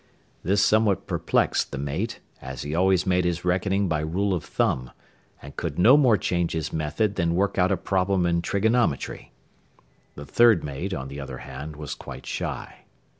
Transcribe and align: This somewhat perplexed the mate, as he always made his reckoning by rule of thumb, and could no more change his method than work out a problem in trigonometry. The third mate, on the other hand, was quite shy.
This 0.41 0.63
somewhat 0.65 1.05
perplexed 1.05 1.71
the 1.71 1.77
mate, 1.77 2.21
as 2.41 2.63
he 2.63 2.73
always 2.73 3.05
made 3.05 3.23
his 3.23 3.45
reckoning 3.45 3.87
by 3.87 3.99
rule 3.99 4.33
of 4.33 4.43
thumb, 4.43 4.89
and 5.43 5.55
could 5.55 5.77
no 5.77 5.95
more 5.95 6.17
change 6.17 6.53
his 6.53 6.73
method 6.73 7.17
than 7.17 7.35
work 7.35 7.59
out 7.59 7.71
a 7.71 7.77
problem 7.77 8.25
in 8.25 8.41
trigonometry. 8.41 9.31
The 10.15 10.25
third 10.25 10.63
mate, 10.63 10.91
on 10.95 11.07
the 11.07 11.19
other 11.19 11.37
hand, 11.37 11.75
was 11.75 11.93
quite 11.93 12.25
shy. 12.25 12.85